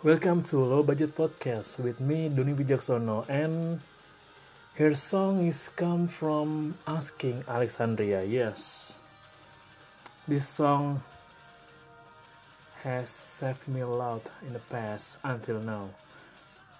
[0.00, 3.84] Welcome to Low Budget Podcast with me Doni Wijaksono and
[4.80, 8.24] her song is come from Asking Alexandria.
[8.24, 8.96] Yes.
[10.24, 11.04] This song
[12.80, 15.92] has saved me a lot in the past until now.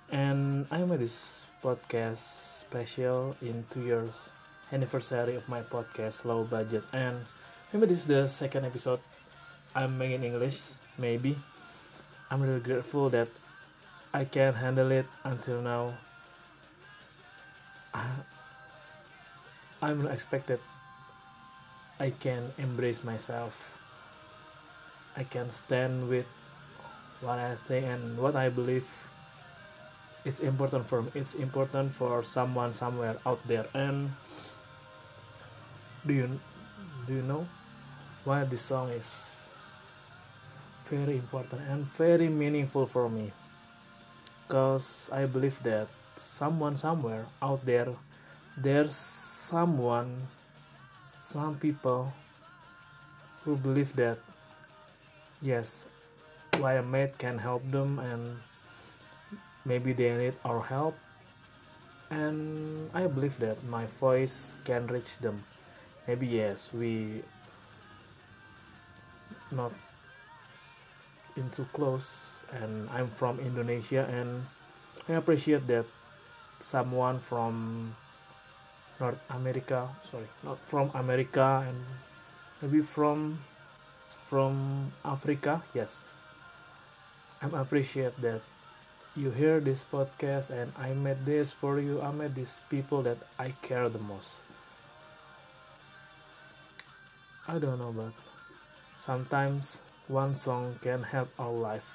[0.08, 2.24] And I made this podcast
[2.64, 4.32] special in two years
[4.72, 7.20] anniversary of my podcast Low Budget and
[7.68, 9.04] maybe this is the second episode
[9.76, 11.36] I'm making English maybe
[12.30, 13.28] I'm really grateful that
[14.14, 15.94] I can handle it until now.
[19.82, 20.60] I'm expected
[22.00, 23.76] I can embrace myself.
[25.14, 26.24] I can stand with
[27.20, 28.88] what I think and what I believe.
[30.24, 31.12] It's important for me.
[31.14, 33.68] It's important for someone somewhere out there.
[33.76, 34.16] And
[36.08, 36.40] do you
[37.06, 37.44] do you know
[38.24, 39.39] why this song is
[40.90, 43.30] very important and very meaningful for me.
[44.46, 47.88] Because I believe that someone somewhere out there
[48.58, 50.26] there's someone
[51.16, 52.12] some people
[53.44, 54.18] who believe that
[55.40, 55.86] yes
[56.58, 58.36] what I made can help them and
[59.64, 60.98] maybe they need our help.
[62.10, 65.44] And I believe that my voice can reach them.
[66.08, 67.22] Maybe yes we
[69.52, 69.72] not
[71.36, 74.46] into close and I'm from Indonesia and
[75.08, 75.86] I appreciate that
[76.60, 77.94] someone from
[78.98, 81.78] North America sorry not from America and
[82.60, 83.38] maybe from
[84.28, 86.04] from Africa yes.
[87.42, 88.42] I'm appreciate that
[89.16, 92.00] you hear this podcast and I made this for you.
[92.00, 94.44] I made these people that I care the most.
[97.48, 98.12] I don't know but
[98.96, 99.80] sometimes
[100.10, 101.94] one song can help our life.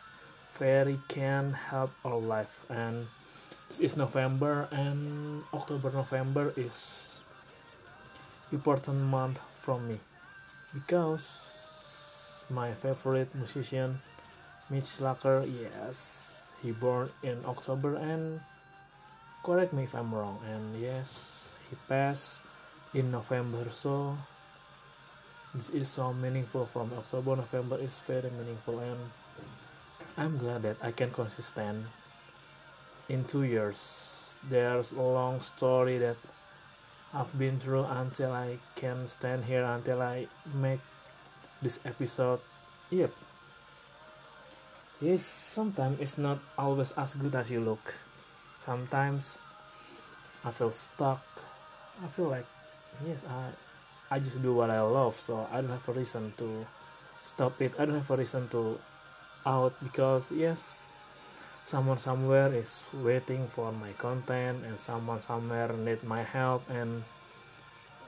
[0.56, 2.64] Fairy can help our life.
[2.72, 3.08] And
[3.68, 7.20] this is november and october november is
[8.54, 10.00] important month for me.
[10.74, 11.28] Because
[12.50, 14.00] my favorite musician
[14.70, 18.40] Mitch Lucker yes he born in october and
[19.44, 22.42] correct me if i'm wrong and yes he passed
[22.94, 24.18] in november so
[25.56, 29.00] this is so meaningful from October November is very meaningful and
[30.18, 31.86] I'm glad that I can consistent
[33.08, 34.38] in two years.
[34.50, 36.18] There's a long story that
[37.14, 40.82] I've been through until I can stand here until I make
[41.62, 42.42] this episode.
[42.90, 43.12] Yep.
[45.00, 47.96] Yes sometimes it's not always as good as you look.
[48.60, 49.40] Sometimes
[50.44, 51.24] I feel stuck.
[52.04, 52.46] I feel like
[53.08, 53.56] yes I
[54.10, 56.66] I just do what I love so I don't have a reason to
[57.22, 57.74] stop it.
[57.80, 58.78] I don't have a reason to
[59.46, 60.92] out because yes
[61.66, 67.04] someone somewhere is waiting for my content and someone somewhere need my help and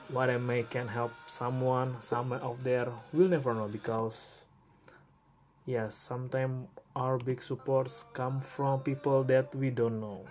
[0.10, 2.88] what I make can help someone somewhere out there.
[3.12, 4.46] We'll never know because
[5.66, 10.22] yes sometimes our big supports come from people that we don't know.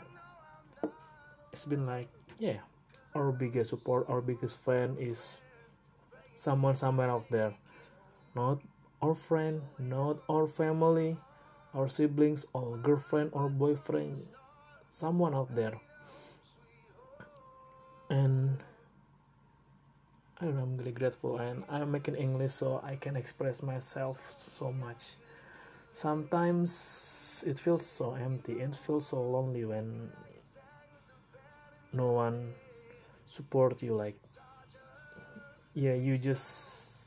[1.53, 2.06] It's been like
[2.38, 2.62] yeah
[3.16, 5.38] our biggest support our biggest fan is
[6.36, 7.52] someone somewhere out there
[8.36, 8.60] not
[9.02, 11.16] our friend not our family
[11.74, 14.22] our siblings or girlfriend or boyfriend
[14.88, 15.74] someone out there
[18.10, 18.62] and
[20.41, 24.20] I'm really grateful and I'm making English so I can express myself
[24.53, 25.16] so much.
[25.92, 30.10] Sometimes it feels so empty, and feels so lonely when
[31.92, 32.53] no one
[33.24, 34.20] support you like
[35.76, 37.04] yeah you just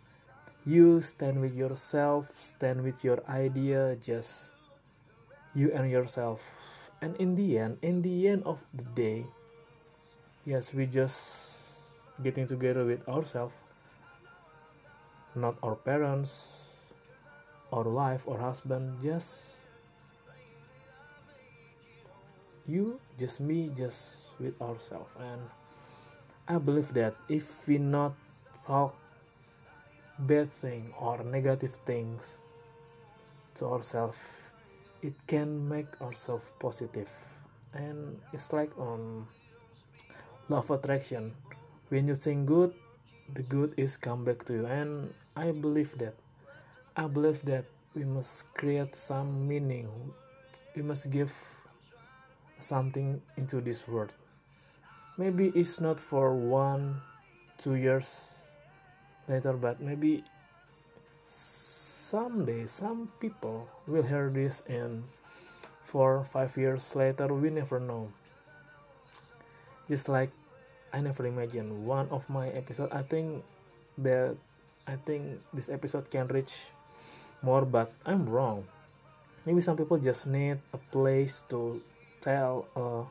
[0.62, 4.54] you stand with yourself stand with your idea just
[5.58, 6.46] you and yourself.
[7.02, 9.26] And in the end in the end of the day
[10.46, 11.82] yes we just
[12.22, 13.56] getting together with ourselves
[15.34, 16.62] not our parents
[17.72, 19.56] our wife or husband just
[22.68, 25.40] you just me just with ourselves and
[26.52, 28.12] i believe that if we not
[28.66, 28.96] talk
[30.20, 32.38] bad thing or negative things
[33.56, 34.18] to ourselves
[35.02, 37.10] it can make ourselves positive.
[37.74, 39.28] And it's like on
[40.50, 41.34] love attraction.
[41.90, 42.74] When you think good
[43.34, 44.66] the good is come back to you.
[44.66, 46.16] And i believe that.
[46.98, 47.66] I believe that
[47.96, 49.88] we must create some meaning.
[50.76, 51.32] We must give
[52.60, 54.14] something into this world.
[55.18, 57.02] Maybe it's not for one
[57.58, 58.39] two years
[59.30, 60.24] later but maybe
[61.24, 65.06] someday some people will hear this and
[65.86, 68.10] four five years later we never know.
[69.88, 70.34] Just like
[70.92, 73.46] i never imagined one of my episode i think
[73.94, 74.34] that
[74.90, 76.74] i think this episode can reach
[77.46, 78.66] more but i'm wrong.
[79.46, 81.81] Maybe some people just need a place to
[82.20, 83.08] tell uh,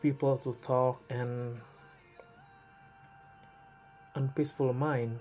[0.00, 1.58] people to talk and
[4.14, 5.18] unpeaceful mind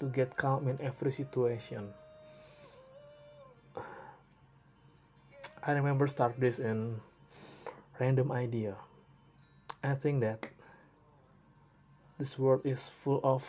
[0.00, 1.92] to get calm in every situation
[5.68, 6.96] I remember start this in
[8.00, 8.76] random idea.
[9.84, 10.48] I think that
[12.16, 13.44] this world is full of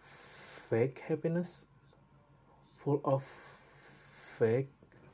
[0.00, 1.66] fake happiness,
[2.78, 3.24] full of
[4.38, 4.70] fake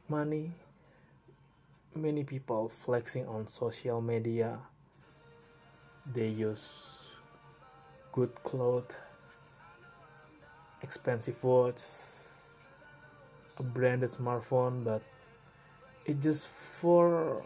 [0.08, 0.52] money.
[1.96, 4.58] Many people flexing on social media.
[6.06, 7.10] They use
[8.12, 8.94] good clothes,
[10.84, 11.80] expensive watch,
[13.56, 15.00] a branded smartphone, but
[16.04, 17.42] it just for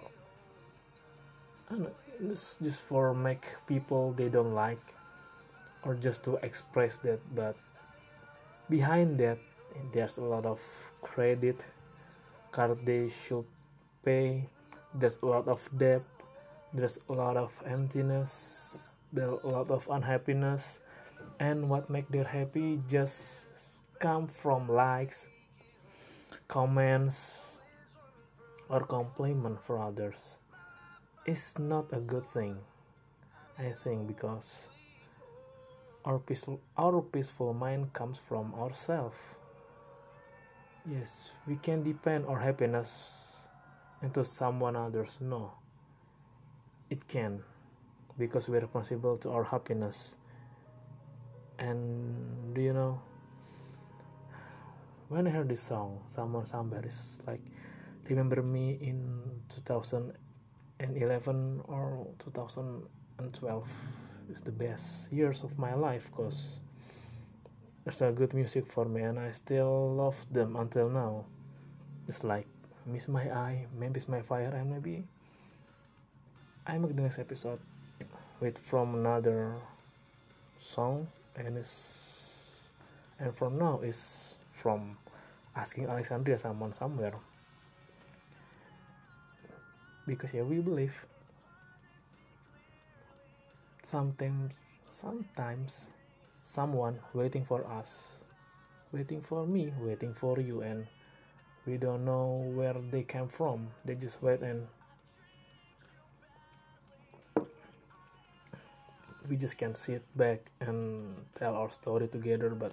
[1.71, 4.95] I don't know, it's just for make people they don't like
[5.85, 7.55] or just to express that but
[8.69, 9.39] behind that
[9.93, 10.59] there's a lot of
[11.03, 11.63] credit
[12.51, 13.47] card they should
[14.05, 14.43] pay
[14.95, 16.03] there's a lot of debt
[16.75, 20.81] there's a lot of emptiness there's a lot of unhappiness
[21.41, 23.49] and what make them happy just
[23.99, 25.29] come from likes
[26.49, 27.59] comments
[28.69, 30.37] or compliment for others.
[31.27, 32.57] Is not a good thing
[33.59, 34.69] i think because
[36.05, 39.19] our peaceful our peaceful mind comes from ourselves
[40.87, 43.29] yes we can depend our happiness
[44.01, 45.19] into someone others.
[45.21, 45.53] No
[46.89, 47.43] it can
[48.17, 50.17] because we're responsible to our happiness
[51.59, 53.01] and do you know
[55.09, 57.41] when i heard this song someone somewhere is like
[58.09, 63.69] remember me in 2011 or 2012
[64.33, 66.61] is the best years of my life because
[67.85, 71.25] there's a good music for me and I still love them until now.
[72.07, 72.47] It's like
[72.85, 75.05] Miss My Eye, maybe it's My Fire, and maybe
[76.67, 77.61] I make the next episode
[78.41, 79.55] with from another
[80.61, 81.09] song
[81.39, 82.67] and it's
[83.19, 84.97] and from now is from
[85.57, 87.15] asking Alexandria someone somewhere.
[90.07, 91.07] Because yeah we believe
[93.83, 94.53] sometimes
[94.91, 95.91] sometimes
[96.41, 98.17] someone waiting for us
[98.93, 100.87] waiting for me waiting for you and
[101.67, 103.69] we don't know where they came from.
[103.85, 104.67] They just wait and
[109.29, 112.73] we just can sit back and tell our story together but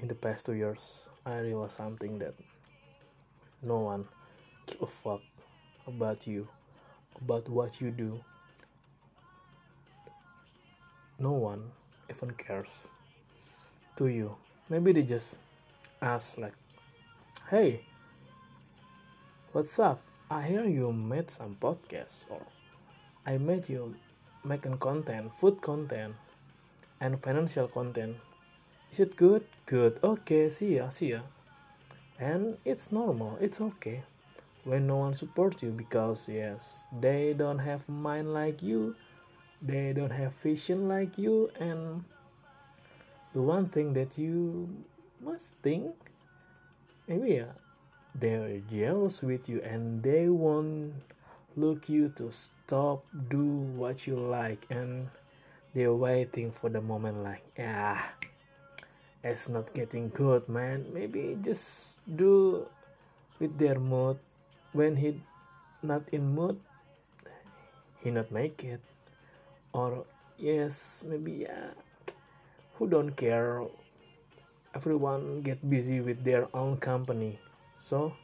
[0.00, 2.34] in the past two years i realized something that
[3.62, 4.06] no one
[4.66, 5.20] give a fuck
[5.86, 6.48] about you,
[7.20, 8.20] about what you do.
[11.18, 11.70] No one
[12.08, 12.88] even cares
[13.96, 14.34] to you.
[14.68, 15.38] Maybe they just
[16.00, 16.54] ask, like,
[17.50, 17.84] hey,
[19.52, 20.00] what's up?
[20.30, 22.40] I hear you made some podcasts, or
[23.26, 23.94] I made you
[24.44, 26.14] making content, food content,
[27.00, 28.16] and financial content.
[28.92, 29.44] Is it good?
[29.66, 30.00] Good.
[30.02, 31.20] Okay, see ya, see ya.
[32.18, 34.02] And it's normal, it's okay
[34.64, 38.94] when no one supports you because yes they don't have mind like you
[39.62, 42.04] they don't have vision like you and
[43.32, 44.68] the one thing that you
[45.20, 45.94] must think
[47.08, 47.52] maybe uh, yeah,
[48.14, 50.92] they're jealous with you and they won't
[51.56, 53.44] look you to stop do
[53.76, 55.08] what you like and
[55.74, 58.00] they're waiting for the moment like yeah
[59.22, 60.86] it's not getting good man.
[60.92, 62.66] Maybe just do
[63.38, 64.18] with their mood.
[64.72, 65.20] When he
[65.82, 66.60] not in mood
[68.00, 68.80] he not make it.
[69.72, 70.04] Or
[70.38, 71.76] yes maybe yeah
[72.76, 73.60] who don't care?
[74.74, 77.38] Everyone get busy with their own company.
[77.78, 78.14] So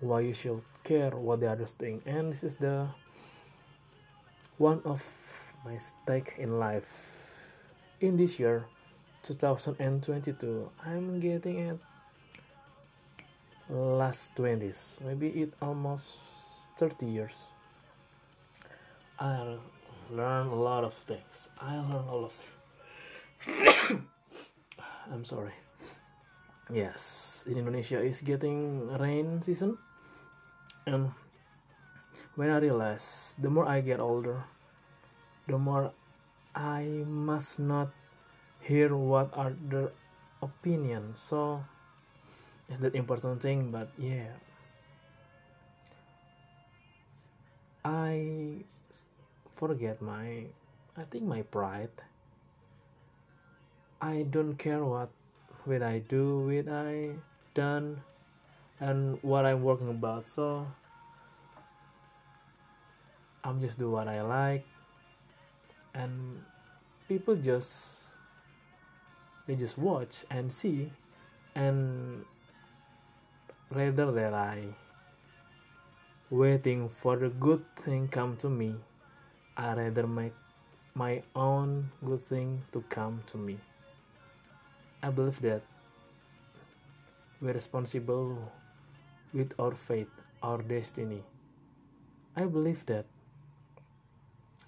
[0.00, 2.82] why you should care what the others think and this is the
[4.58, 4.98] one of
[5.64, 7.14] my stake in life.
[8.00, 8.66] In this year
[9.22, 11.78] 2022 i'm getting it
[13.68, 16.10] last 20s maybe it almost
[16.78, 17.52] 30 years.
[19.20, 19.60] I
[20.10, 21.50] learned a lot of things.
[21.60, 22.32] I learned a lot of
[23.44, 24.00] things.
[25.12, 25.52] I'm sorry.
[26.72, 29.78] Yes in indonesia is getting rain season
[30.90, 31.14] and
[32.34, 34.42] when i realize the more i get older
[35.46, 35.94] the more
[36.54, 37.94] i must not
[38.60, 39.90] hear what are their
[40.42, 41.16] opinion.
[41.16, 41.64] So
[42.68, 44.36] it's that important thing but yeah.
[47.84, 48.62] I
[49.48, 50.44] forget my
[50.96, 51.92] I think my pride.
[54.00, 55.10] I don't care what
[55.66, 57.16] will I do what I
[57.52, 58.00] done
[58.80, 60.26] and what I'm working about.
[60.26, 60.66] So
[63.44, 64.66] I'm just do what I like
[65.94, 66.42] and
[67.08, 68.04] people just
[69.46, 70.92] they just watch and see
[71.54, 72.24] and
[73.70, 74.62] rather that I
[76.30, 78.76] waiting for the good thing come to me
[79.56, 80.32] I rather make
[80.94, 83.58] my own good thing to come to me.
[85.02, 85.62] I believe that
[87.40, 88.50] we're responsible
[89.32, 90.08] with our fate
[90.42, 91.22] our destiny.
[92.36, 93.04] I believe that.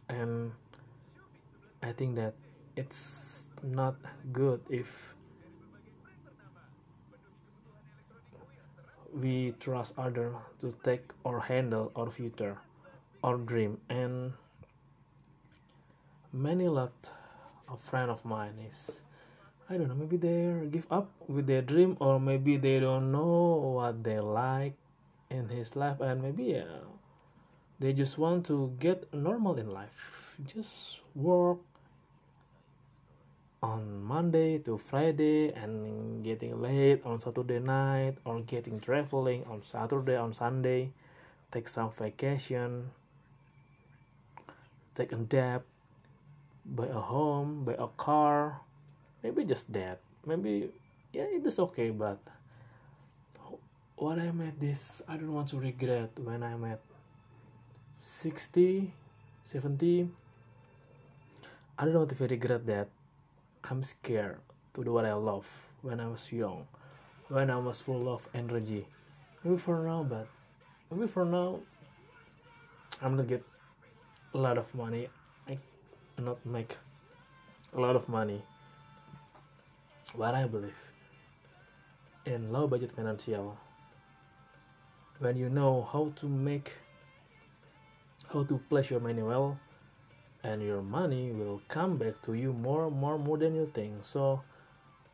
[0.09, 0.53] And
[1.83, 2.35] I think that
[2.77, 3.97] it's not
[4.33, 5.15] good if
[9.13, 12.59] we trust other to take or handle our future
[13.23, 13.79] our dream.
[13.89, 14.33] And
[16.33, 16.93] many lot
[17.69, 19.03] of friend of mine is
[19.71, 23.75] I don't know maybe they give up with their dream or maybe they don't know
[23.77, 24.75] what they like
[25.31, 26.85] in his life and maybe yeah
[27.83, 30.39] they just want to get normal in life.
[30.47, 31.59] Just work
[33.61, 40.15] on Monday to Friday and getting late on Saturday night or getting traveling on Saturday
[40.15, 40.91] on Sunday
[41.51, 42.91] take some vacation
[44.95, 45.63] take a debt
[46.67, 48.61] buy a home buy a car
[49.23, 50.71] maybe just that maybe
[51.13, 52.19] yeah it is okay but
[53.97, 56.81] what I at this I don't want to regret when I'm at
[57.99, 58.93] 60
[59.45, 60.09] 70
[61.79, 62.89] I don't want to regret that
[63.65, 64.39] I'm scared
[64.75, 65.47] to do what I love
[65.83, 66.67] when I was young,
[67.29, 68.87] when I was full of energy.
[69.45, 70.27] Maybe for now, but
[70.91, 71.61] maybe for now,
[73.01, 73.43] I'm not get
[74.35, 75.09] a lot of money.
[75.49, 75.59] I
[76.19, 76.77] not make
[77.75, 78.43] a lot of money.
[80.15, 80.79] What I believe
[82.27, 83.57] in low budget financial,
[85.19, 86.73] when you know how to make,
[88.33, 89.59] how to place your money well,
[90.45, 94.05] and your money will come back to you more more more than you think.
[94.05, 94.43] So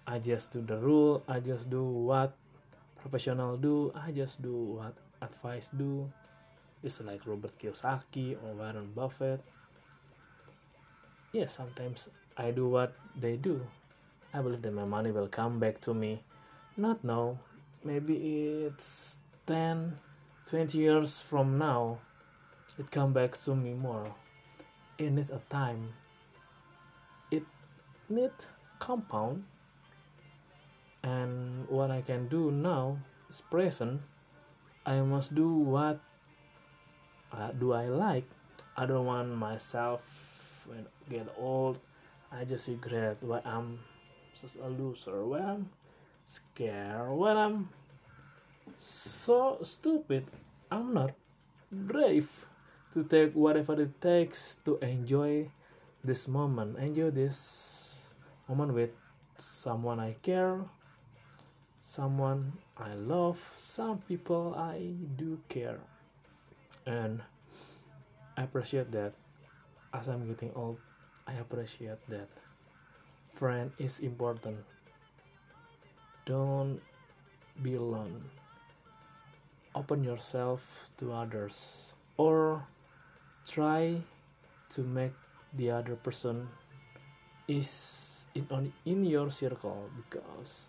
[0.09, 2.33] i just do the rule i just do what
[2.97, 6.11] professional do i just do what advice do.
[6.83, 9.40] It's like robert kiyosaki or warren buffett.
[11.33, 13.61] Yes yeah, sometimes i do what they do
[14.35, 16.23] i believe that my money will come back to me.
[16.76, 17.38] Not now.
[17.85, 18.14] Maybe
[18.66, 19.99] it's 10
[20.47, 21.99] 20 years from now
[22.78, 24.14] it come back to me more.
[24.99, 25.94] It needs a time.
[27.30, 27.42] It
[28.08, 29.44] needs compound.
[31.02, 34.00] And what I can do now is present.
[34.87, 35.99] I must do what
[37.32, 38.30] uh, do I like.
[38.76, 41.80] I don't want myself when get old.
[42.30, 43.80] I just regret when I'm
[44.35, 45.70] just a loser when I'm
[46.28, 47.68] scared when I'm
[48.76, 50.28] so stupid.
[50.70, 51.16] I'm not
[51.73, 52.28] brave
[52.92, 55.49] to take whatever it takes to enjoy
[56.04, 56.78] this moment.
[56.78, 58.14] Enjoy this
[58.49, 58.90] moment with
[59.38, 60.61] someone i care.
[61.80, 63.40] Someone i love.
[63.58, 65.80] Some people i do care.
[66.85, 67.23] And
[68.37, 69.16] i appreciate that.
[69.94, 70.76] As i'm getting old
[71.26, 72.28] i appreciate that
[73.38, 74.59] friend is important.
[76.26, 76.83] Don't
[77.62, 78.18] be alone.
[79.78, 82.66] Open yourself to others or
[83.47, 83.95] try
[84.75, 85.14] to make
[85.54, 86.50] the other person
[87.47, 90.68] is in on in your circle because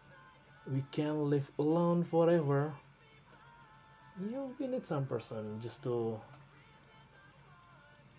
[0.70, 2.72] we can't live alone forever.
[4.22, 6.22] You need some person just to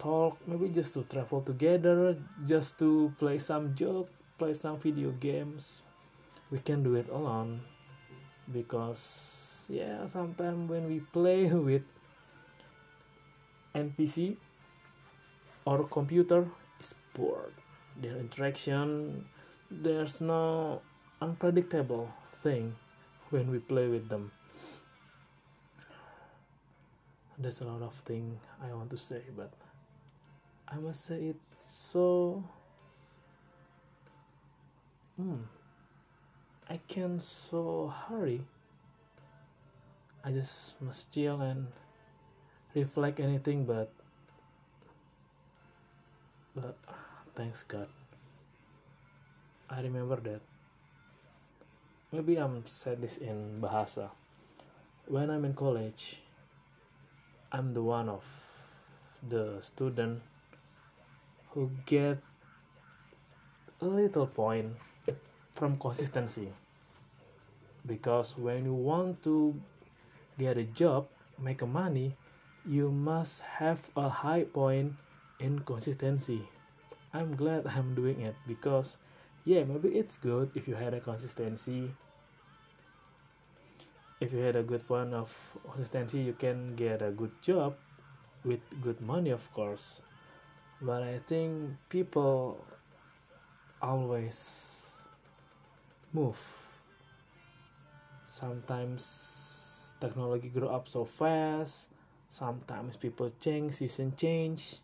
[0.00, 2.16] talk maybe just to travel together
[2.48, 4.08] just to play some joke
[4.40, 5.82] play some video games
[6.50, 7.60] we can do it alone.
[8.52, 11.82] Because yeah sometimes when we play with
[13.72, 14.36] npc
[15.64, 16.44] or computer
[16.80, 17.52] is poor
[18.02, 19.24] their interaction
[19.70, 20.82] there's no
[21.22, 22.10] unpredictable
[22.42, 22.74] thing
[23.30, 24.32] when we play with them.
[27.38, 29.52] There's a lot of thing i want to say but
[30.68, 32.42] i must say it so
[35.20, 35.44] hmm.
[36.68, 38.40] I can so hurry.
[40.24, 41.66] I just must chill and
[42.74, 43.92] reflect anything but
[46.56, 46.76] but
[47.34, 47.88] thanks God.
[49.68, 50.40] I remember that.
[52.12, 54.10] Maybe I'm said this in Bahasa.
[55.06, 56.18] When I'm in college,
[57.52, 58.24] I'm the one of
[59.28, 60.22] the student
[61.50, 62.18] who get
[63.80, 64.74] a little point
[65.54, 66.52] from consistency.
[67.86, 69.54] Because when you want to
[70.38, 71.06] get a job
[71.38, 72.14] make a money
[72.66, 74.92] you must have a high point
[75.38, 76.48] in consistency.
[77.12, 78.98] I'm glad i'm doing it because
[79.44, 81.90] yeah maybe it's good if you had a consistency.
[84.20, 85.32] If you had a good point of
[85.64, 87.74] consistency you can get a good job
[88.44, 90.02] with good money of course.
[90.80, 92.64] But i think people
[93.82, 94.79] always
[96.12, 96.38] move.
[98.26, 101.88] Sometimes technology grow up so fast.
[102.28, 104.78] Sometimes people change season change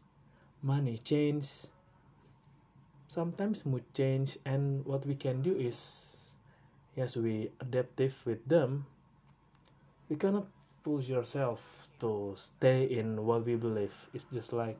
[0.66, 1.70] money change.
[3.06, 6.34] Sometimes mood change and what we can do is
[6.98, 8.86] yes we adaptive with them.
[10.10, 10.50] We cannot
[10.82, 11.62] push yourself
[12.02, 13.94] to stay in what we believe.
[14.14, 14.78] It's just like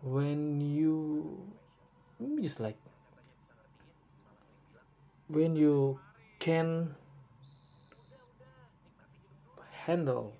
[0.00, 1.36] when you
[2.40, 2.76] just like
[5.28, 6.00] when you
[6.38, 6.94] can
[9.70, 10.34] handle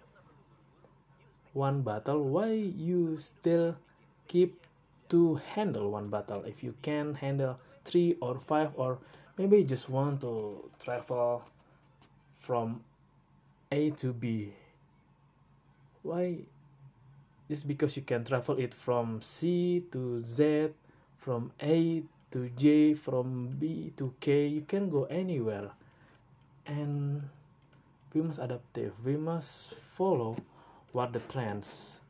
[1.53, 3.75] one battle why you still
[4.27, 4.67] keep
[5.09, 6.45] to handle one battle?
[6.45, 8.99] If you can handle three or five or
[9.39, 11.43] maybe just want to travel
[12.37, 12.85] from
[13.73, 14.53] a to b
[16.03, 16.39] why?
[17.49, 20.69] Just because you can travel it from c to z
[21.17, 25.73] from a to j from b to k you can go anywhere.
[26.67, 27.25] And
[28.13, 30.37] we must adaptive we must follow
[30.93, 32.01] what the trends.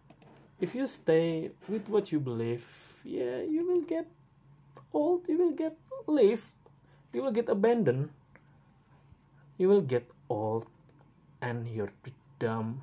[0.60, 2.66] If you stay with what you believe
[3.04, 4.06] yeah you will get
[4.92, 5.76] old you will get
[6.06, 6.42] leave
[7.12, 8.10] you will get abandoned.
[9.58, 10.66] You will get old
[11.42, 11.92] and you're
[12.38, 12.82] dumb.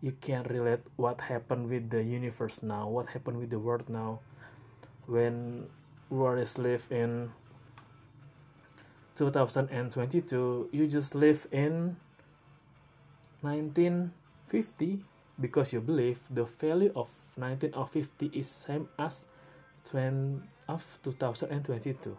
[0.00, 4.20] You can't relate what happened with the universe now what happened with the world now.
[5.06, 5.68] When
[6.10, 7.30] world is live in
[9.16, 11.96] 2022 you just live in
[13.40, 15.04] 1950
[15.40, 19.26] because you believe the value of 1950 is same as
[19.84, 22.16] 20 of 2022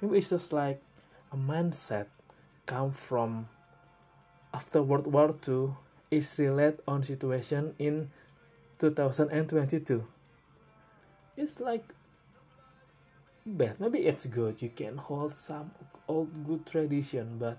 [0.00, 0.80] maybe it's just like
[1.32, 2.06] a mindset
[2.66, 3.48] come from
[4.54, 5.68] after world war ii
[6.10, 8.10] is relate on situation in
[8.78, 10.04] 2022
[11.36, 11.84] it's like
[13.56, 14.60] bad maybe it's good.
[14.60, 15.70] You can hold some
[16.08, 17.58] old good tradition but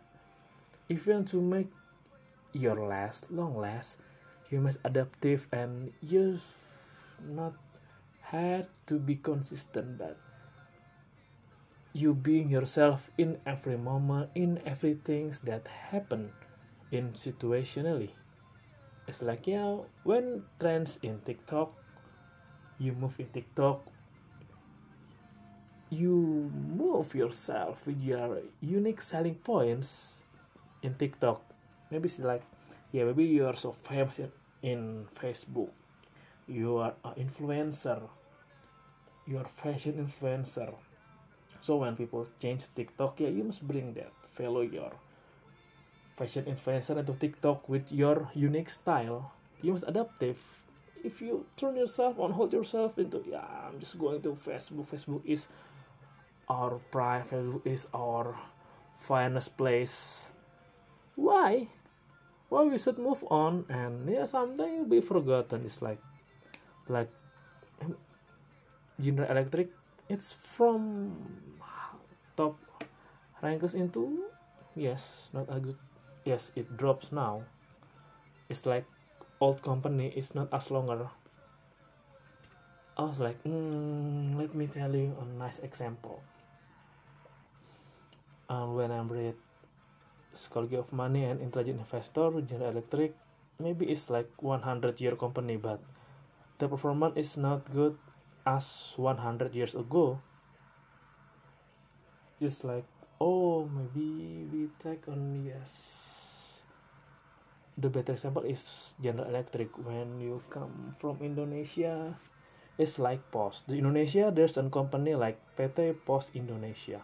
[0.87, 1.69] if you want to make
[2.53, 3.97] your last long last
[4.49, 6.39] you must adaptive and you
[7.27, 7.53] not
[8.21, 10.17] had to be consistent but
[11.93, 16.31] you being yourself in every moment in everything that happen
[16.91, 18.09] in situationally.
[19.07, 21.73] It's like yeah when trends in tiktok
[22.77, 23.81] you move in tiktok
[25.89, 30.21] you move yourself with your unique selling points
[30.83, 31.41] in tiktok.
[31.89, 32.43] Maybe it's like
[32.91, 35.69] yeah maybe you are so famous in, in facebook.
[36.47, 38.01] You are an influencer.
[39.25, 40.73] You are fashion influencer.
[41.61, 44.13] So when people change tiktok yeah you must bring that.
[44.29, 44.91] Follow your
[46.15, 49.31] fashion influencer into tiktok with your unique style.
[49.61, 50.37] You must adaptive
[51.03, 54.85] if you turn yourself on hold yourself into yeah i'm just going to facebook.
[54.85, 55.47] Facebook is
[56.49, 58.33] our facebook is our
[58.97, 60.33] finest place.
[61.15, 61.69] Why?
[62.49, 65.61] Well we should move on and yeah someday you'll be forgotten.
[65.63, 66.01] It's like
[66.89, 67.09] like
[68.99, 69.69] General Electric
[70.09, 71.13] it's from
[72.35, 72.57] top
[73.45, 74.25] ranks into
[74.75, 75.77] yes not a good
[76.25, 77.45] yes it drops now.
[78.49, 78.89] It's like
[79.39, 81.05] old company is not as longer.
[82.97, 86.19] I was like mm, let me tell you a nice example
[88.49, 89.37] um, when I read
[90.33, 93.13] Psychology of Money and Intelligent Investor, General Electric,
[93.61, 95.79] maybe it's like 100 year company, but
[96.57, 97.95] the performance is not good
[98.45, 100.19] as 100 years ago.
[102.41, 102.85] Just like,
[103.21, 106.61] oh, maybe we take on yes.
[107.77, 109.71] The better example is General Electric.
[109.77, 112.15] When you come from Indonesia,
[112.77, 113.67] it's like Post.
[113.67, 117.03] The Indonesia, there's a company like PT Pos Indonesia.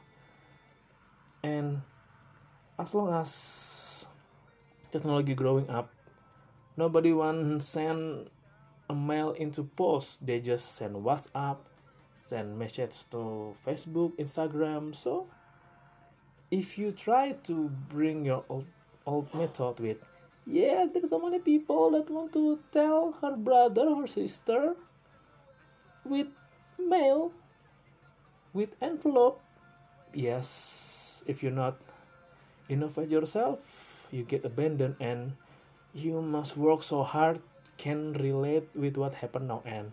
[1.46, 1.86] And
[2.82, 4.08] as long as
[4.90, 5.94] technology growing up
[6.76, 8.30] nobody want send
[8.90, 10.26] a mail into post.
[10.26, 11.58] They just send whatsapp
[12.16, 14.96] send message to facebook instagram.
[14.96, 15.28] So
[16.50, 18.66] if you try to bring your old,
[19.06, 19.98] old method with
[20.46, 24.76] yeah there's so many people that want to tell her brother or sister
[26.06, 26.28] with
[26.78, 27.32] mail
[28.54, 29.42] with envelope
[30.14, 30.85] yes
[31.26, 31.78] if you're not
[32.70, 35.34] innovate yourself you get abandoned and
[35.94, 37.40] you must work so hard
[37.78, 39.64] can relate with what happened now.
[39.66, 39.92] And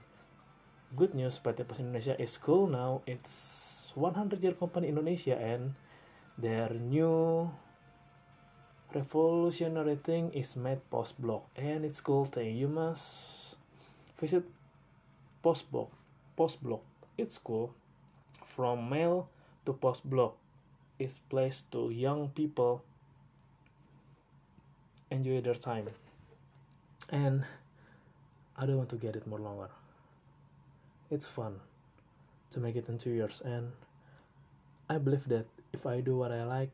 [0.96, 3.02] good news PT Pos Indonesia is cool now.
[3.06, 5.74] It's 100 year company Indonesia and
[6.38, 7.50] their new
[8.94, 11.46] revolutionary thing is made Pos Bloc.
[11.56, 12.56] And it's cool thing.
[12.56, 13.56] You must
[14.18, 14.42] visit
[15.42, 15.90] Pos Bloc
[16.36, 16.82] Pos Bloc.
[17.18, 17.74] It's cool.
[18.42, 19.30] From mail
[19.64, 20.36] to Pos Bloc
[21.02, 22.82] is placed to young people.
[25.10, 25.88] Enjoy their time.
[27.10, 27.44] And
[28.56, 29.68] i don't want to get it more longer.
[31.10, 31.60] It's fun
[32.50, 33.72] to make it in two years and
[34.88, 36.68] i believe that if i do what i like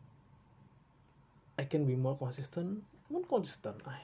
[1.58, 2.84] I can be more consistent.
[3.10, 3.82] Not consistent.
[3.84, 3.98] I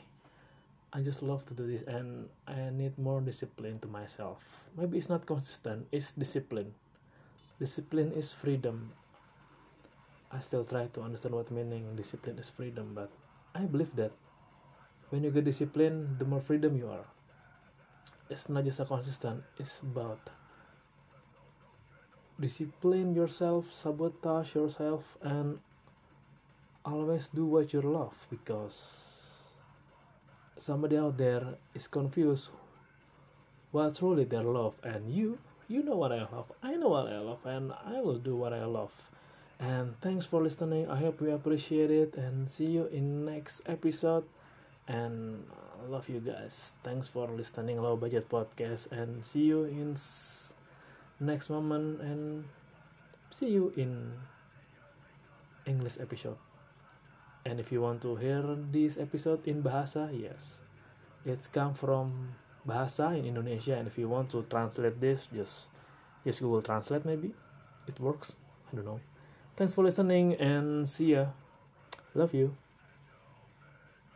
[0.93, 4.43] I just love to do this and I need more discipline to myself.
[4.77, 6.75] Maybe it's not consistent it's discipline.
[7.63, 8.91] Discipline is freedom
[10.35, 13.11] I still try to understand what meaning discipline is freedom but
[13.55, 14.13] I believe that
[15.11, 17.07] when you get discipline the more freedom you are.
[18.29, 20.19] It's not just a consistent it's about
[22.41, 25.61] discipline yourself sabotage yourself and
[26.85, 29.15] always do what you love because
[30.59, 32.51] somebody out there is confused
[33.71, 37.19] what truly their love and you you know what i love i know what i
[37.19, 38.93] love and i will do what i love
[39.61, 40.91] and thanks for listening.
[40.91, 44.25] I hope you appreciate it and see you in next episode.
[44.89, 45.45] And
[45.81, 46.75] I love you guys.
[46.83, 47.81] Thanks for listening.
[47.81, 49.97] Low budget podcast and see you in
[51.21, 52.45] next moment and
[53.31, 54.13] see you in
[55.67, 56.37] english episode.
[57.47, 60.61] And if you want to hear this episode in bahasa yes.
[61.25, 62.37] It's come from
[62.69, 65.69] bahasa in indonesia and if you want to translate this just
[66.25, 67.33] just google translate maybe.
[67.89, 68.37] It works.
[68.73, 69.14] I don't know
[69.57, 71.27] thanks for listening and see ya.
[72.15, 72.57] Love you